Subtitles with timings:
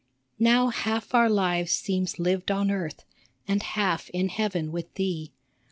[0.39, 3.05] Now half our lives seems lived on earth,
[3.47, 5.31] And half in heaven with thee.